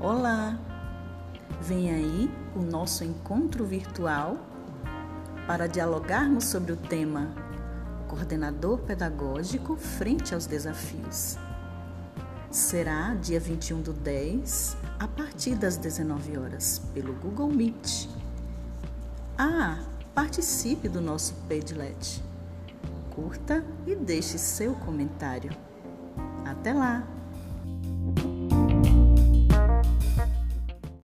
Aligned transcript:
Olá, 0.00 0.56
Vem 1.60 1.90
aí 1.92 2.30
o 2.54 2.60
nosso 2.60 3.02
encontro 3.02 3.64
virtual 3.64 4.36
para 5.44 5.66
dialogarmos 5.66 6.44
sobre 6.44 6.70
o 6.70 6.76
tema 6.76 7.34
Coordenador 8.06 8.78
Pedagógico 8.78 9.76
frente 9.76 10.32
aos 10.32 10.46
desafios. 10.46 11.36
Será 12.48 13.12
dia 13.14 13.40
21 13.40 13.82
do 13.82 13.92
10, 13.92 14.76
a 15.00 15.08
partir 15.08 15.56
das 15.56 15.76
19 15.76 16.38
horas, 16.38 16.80
pelo 16.94 17.12
Google 17.14 17.48
Meet. 17.48 18.08
Ah, 19.36 19.80
participe 20.14 20.88
do 20.88 21.00
nosso 21.00 21.34
Padlet. 21.48 22.22
Curta 23.10 23.64
e 23.84 23.96
deixe 23.96 24.38
seu 24.38 24.74
comentário. 24.74 25.50
Até 26.44 26.72
lá! 26.72 27.18